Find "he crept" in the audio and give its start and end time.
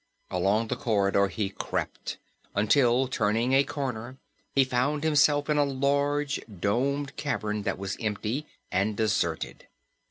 1.27-2.17